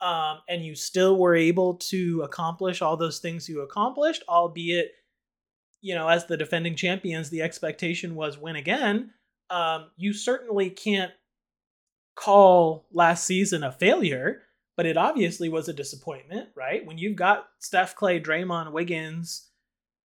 [0.02, 4.94] um, and you still were able to accomplish all those things you accomplished, albeit,
[5.82, 9.12] you know, as the defending champions, the expectation was win again.
[9.52, 11.12] Um, you certainly can't
[12.16, 14.42] call last season a failure,
[14.76, 16.86] but it obviously was a disappointment, right?
[16.86, 19.50] When you've got Steph, Klay, Draymond, Wiggins,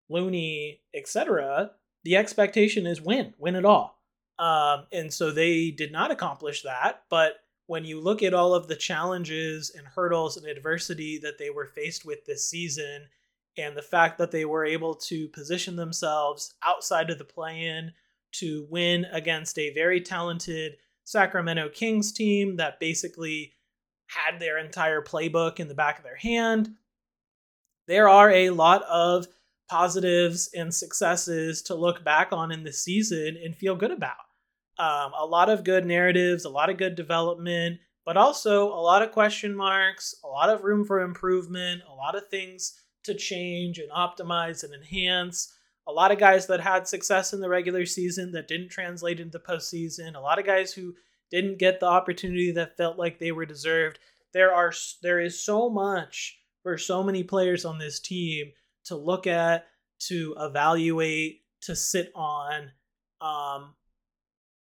[0.09, 1.70] Looney, etc.,
[2.05, 3.98] the expectation is win, win it all.
[4.38, 7.34] Um, and so they did not accomplish that, but
[7.66, 11.66] when you look at all of the challenges and hurdles and adversity that they were
[11.66, 13.07] faced with this season,
[13.57, 17.92] and the fact that they were able to position themselves outside of the play in
[18.32, 23.52] to win against a very talented Sacramento Kings team that basically
[24.07, 26.74] had their entire playbook in the back of their hand,
[27.86, 29.26] there are a lot of
[29.69, 34.17] positives and successes to look back on in this season and feel good about.
[34.79, 39.03] Um, a lot of good narratives, a lot of good development, but also a lot
[39.03, 43.79] of question marks, a lot of room for improvement, a lot of things to change
[43.79, 45.55] and optimize and enhance.
[45.87, 49.39] A lot of guys that had success in the regular season that didn't translate into
[49.39, 50.15] the postseason.
[50.15, 50.95] A lot of guys who
[51.31, 53.99] didn't get the opportunity that felt like they were deserved.
[54.33, 58.53] There are there is so much for so many players on this team
[58.87, 59.66] to look at,
[60.09, 62.70] to evaluate, to sit on.
[63.20, 63.74] Um,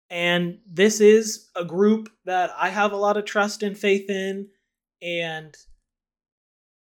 [0.10, 4.50] and this is a group that I have a lot of trust and faith in.
[5.02, 5.56] And,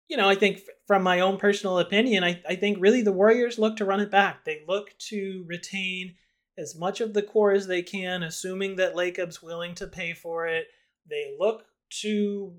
[0.09, 3.57] you know, I think from my own personal opinion, I, I think really the Warriors
[3.57, 4.43] look to run it back.
[4.43, 6.15] They look to retain
[6.57, 10.47] as much of the core as they can, assuming that Lacob's willing to pay for
[10.47, 10.67] it.
[11.09, 11.63] They look
[12.01, 12.53] to,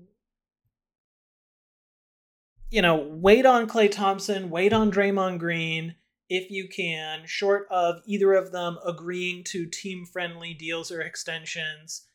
[2.69, 5.95] you know, wait on Klay Thompson, wait on Draymond Green,
[6.29, 12.05] if you can, short of either of them agreeing to team friendly deals or extensions,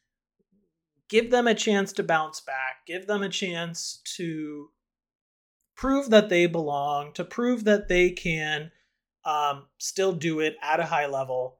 [1.09, 4.71] give them a chance to bounce back, give them a chance to
[5.75, 8.71] prove that they belong, to prove that they can
[9.25, 11.59] um, still do it at a high level.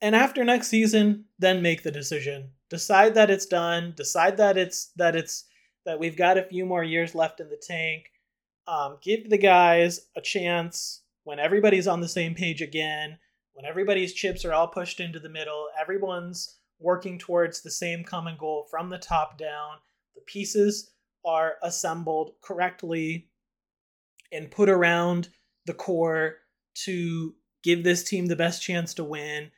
[0.00, 2.50] and after next season, then make the decision.
[2.70, 3.92] Decide that it's done.
[3.96, 5.44] Decide that it's that it's
[5.84, 8.04] that we've got a few more years left in the tank.
[8.66, 13.18] Um, give the guys a chance when everybody's on the same page again,
[13.54, 18.36] when everybody's chips are all pushed into the middle, everyone's working towards the same common
[18.38, 19.76] goal from the top down.
[20.14, 20.90] The pieces
[21.24, 23.28] are assembled correctly
[24.32, 25.28] and put around
[25.66, 26.36] the core
[26.74, 29.50] to give this team the best chance to win.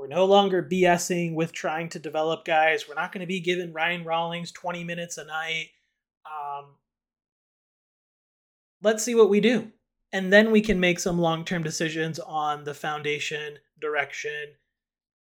[0.00, 2.88] We're no longer BSing with trying to develop guys.
[2.88, 5.66] We're not going to be giving Ryan Rollins 20 minutes a night.
[6.24, 6.76] Um,
[8.82, 9.70] let's see what we do.
[10.10, 14.54] And then we can make some long term decisions on the foundation, direction,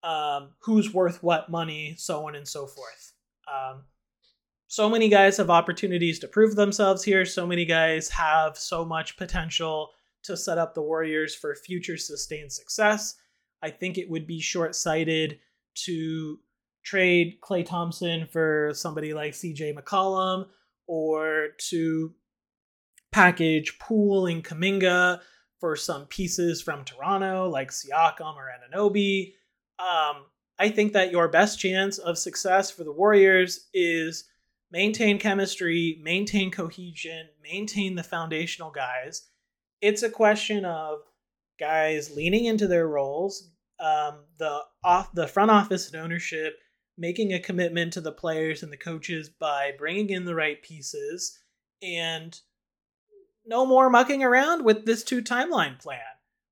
[0.02, 3.14] um, who's worth what money, so on and so forth.
[3.48, 3.84] Um,
[4.70, 7.26] so many guys have opportunities to prove themselves here.
[7.26, 9.92] So many guys have so much potential
[10.24, 13.18] to set up the Warriors for future sustained success.
[13.64, 15.40] I think it would be short sighted
[15.86, 16.38] to
[16.84, 20.48] trade Klay Thompson for somebody like CJ McCollum
[20.86, 22.14] or to
[23.14, 25.22] package Poole and Kuminga
[25.62, 29.34] for some pieces from Toronto like Siakam or Anunoby.
[29.80, 30.26] Um,
[30.60, 34.26] I think that your best chance of success for the Warriors is
[34.72, 39.30] maintain chemistry, maintain cohesion, maintain the foundational guys.
[39.82, 41.00] It's a question of
[41.60, 43.52] guys leaning into their roles,
[43.84, 46.58] um, the off the front office and ownership
[46.98, 51.40] making a commitment to the players and the coaches by bringing in the right pieces
[51.82, 52.40] and
[53.46, 56.00] no more mucking around with this two timeline plan.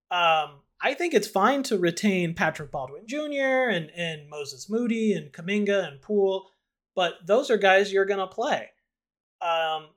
[0.10, 3.70] Um, I think it's fine to retain Patrick Baldwin Jr.
[3.70, 6.50] and, and Moses Moody and Kuminga and Poole,
[6.96, 8.70] but those are guys you're going to play.
[9.42, 9.88] Um,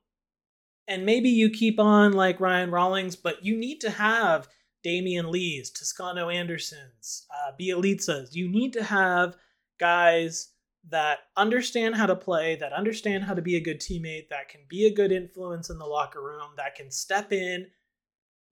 [0.86, 4.46] and maybe you keep on like Ryan Rollins, but you need to have
[4.84, 8.34] Damion Lees, Toscano Andersons, uh, Bjelica's.
[8.36, 9.36] You need to have
[9.78, 10.50] guys
[10.90, 14.60] that understand how to play, that understand how to be a good teammate, that can
[14.68, 17.66] be a good influence in the locker room, that can step in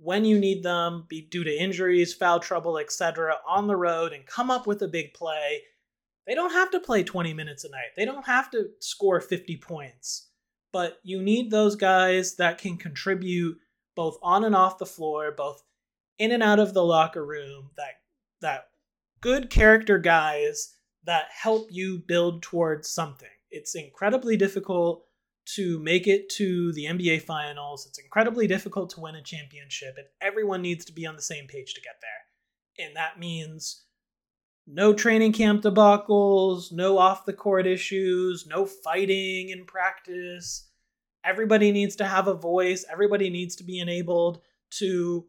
[0.02, 4.26] when you need them, be due to injuries, foul trouble, etc., on the road and
[4.26, 5.62] come up with a big play.
[6.26, 7.94] They don't have to play 20 minutes a night.
[7.96, 10.28] They don't have to score 50 points.
[10.72, 13.58] But you need those guys that can contribute
[13.94, 15.62] both on and off the floor, both
[16.18, 18.00] in and out of the locker room, that
[18.40, 18.68] that
[19.20, 23.28] good character guys that help you build towards something.
[23.50, 25.04] It's incredibly difficult
[25.54, 27.86] to make it to the NBA finals.
[27.86, 31.46] It's incredibly difficult to win a championship, and everyone needs to be on the same
[31.46, 32.86] page to get there.
[32.86, 33.84] And that means
[34.66, 40.68] no training camp debacles, no off the court issues, no fighting in practice.
[41.24, 44.40] Everybody needs to have a voice, everybody needs to be enabled
[44.78, 45.26] to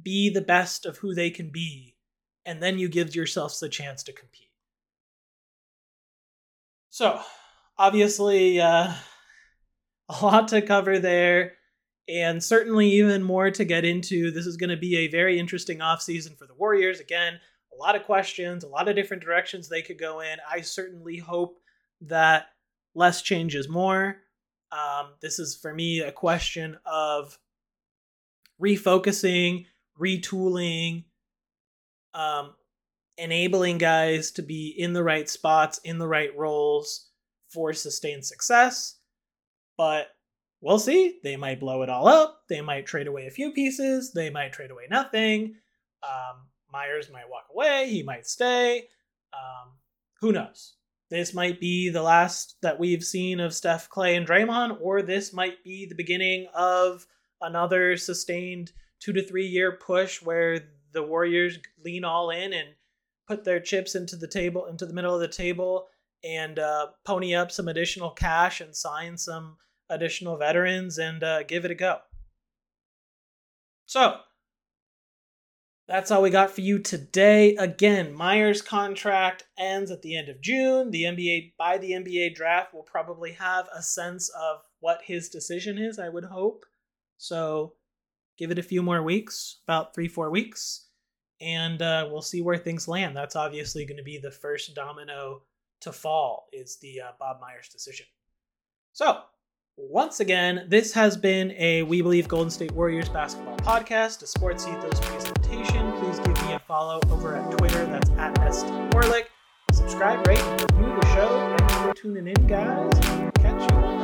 [0.00, 1.96] be the best of who they can be.
[2.44, 4.50] And then you give yourselves the chance to compete.
[6.90, 7.20] So,
[7.78, 8.92] obviously, uh,
[10.08, 11.54] a lot to cover there,
[12.08, 14.30] and certainly even more to get into.
[14.30, 17.00] This is going to be a very interesting offseason for the Warriors.
[17.00, 17.40] Again,
[17.72, 20.36] a lot of questions, a lot of different directions they could go in.
[20.48, 21.58] I certainly hope
[22.02, 22.48] that
[22.94, 24.18] less changes more.
[24.70, 27.38] Um, this is for me a question of
[28.60, 29.66] refocusing,
[30.00, 31.04] retooling,
[32.14, 32.54] um,
[33.16, 37.08] enabling guys to be in the right spots, in the right roles
[37.48, 38.98] for sustained success.
[39.76, 40.08] But
[40.60, 41.18] we'll see.
[41.22, 42.42] They might blow it all up.
[42.48, 44.12] They might trade away a few pieces.
[44.12, 45.54] They might trade away nothing.
[46.02, 47.88] Um, Myers might walk away.
[47.88, 48.88] He might stay.
[49.32, 49.72] Um,
[50.20, 50.74] who knows?
[51.10, 55.32] This might be the last that we've seen of Steph, Klay, and Draymond, or this
[55.32, 57.06] might be the beginning of
[57.40, 58.72] another sustained
[59.04, 60.60] two to three year push where
[60.92, 62.68] the Warriors lean all in and
[63.26, 65.88] put their chips into the table, into the middle of the table,
[66.22, 69.56] and uh, pony up some additional cash and sign some
[69.90, 71.98] additional veterans and uh, give it a go.
[73.86, 74.16] So,
[75.86, 77.54] that's all we got for you today.
[77.56, 80.90] Again, Myers' contract ends at the end of June.
[80.90, 85.76] The NBA by the NBA draft will probably have a sense of what his decision
[85.76, 86.64] is, I would hope.
[87.18, 87.74] So,
[88.38, 90.88] give it a few more weeks, about 3-4 weeks,
[91.40, 93.16] and uh, we'll see where things land.
[93.16, 95.42] That's obviously going to be the first domino
[95.82, 98.06] to fall is the uh, Bob Myers decision.
[98.92, 99.20] So,
[99.76, 104.66] once again, this has been a We Believe Golden State Warriors basketball podcast, a Sports
[104.66, 105.92] Ethos presentation.
[105.98, 107.84] Please give me a follow over at Twitter.
[107.86, 108.94] That's at ST
[109.72, 111.56] Subscribe, rate, review the show.
[111.58, 112.92] Thanks for tuning in, guys.
[113.40, 114.03] Catch you